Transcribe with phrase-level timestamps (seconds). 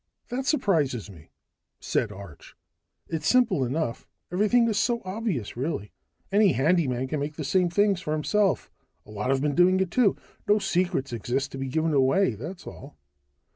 [0.29, 1.29] "That surprises me,"
[1.79, 2.55] said Arch.
[3.07, 4.07] "It's simple enough.
[4.31, 5.91] Everything is so obvious, really
[6.31, 8.71] any handyman can make the same things for himself.
[9.05, 10.15] A lot have been doing it, too.
[10.47, 12.95] No secrets exist to be given away, that's all."